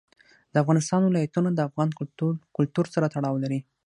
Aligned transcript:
د 0.53 0.55
افغانستان 0.63 1.01
ولايتونه 1.03 1.49
د 1.53 1.59
افغان 1.67 1.89
کلتور 2.57 2.85
سره 2.93 3.11
تړاو 3.15 3.35
لري. 3.43 3.59